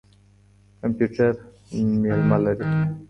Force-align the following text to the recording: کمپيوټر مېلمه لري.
کمپيوټر 0.79 1.33
مېلمه 2.03 2.37
لري. 2.45 2.65